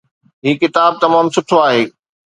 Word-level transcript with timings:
هي 0.43 0.51
ڪتاب 0.61 0.91
تمام 1.03 1.25
سٺو 1.35 1.57
آهي 1.67 1.83